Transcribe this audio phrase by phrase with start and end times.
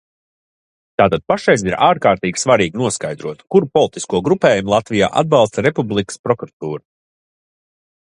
[1.01, 6.87] Tātad pašreiz ir ārkārtīgi svarīgi noskaidrot, kuru politisko grupējumu Latvijā atbalsta Republikas prokuratūra.